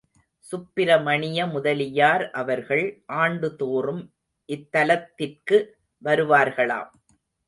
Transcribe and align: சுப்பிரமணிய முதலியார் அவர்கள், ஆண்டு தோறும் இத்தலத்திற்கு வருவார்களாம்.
சுப்பிரமணிய 0.45 1.45
முதலியார் 1.45 2.23
அவர்கள், 2.31 3.03
ஆண்டு 3.05 3.49
தோறும் 3.55 4.01
இத்தலத்திற்கு 4.49 5.59
வருவார்களாம். 6.03 6.89